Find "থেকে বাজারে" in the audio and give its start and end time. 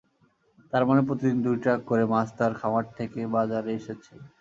2.97-3.71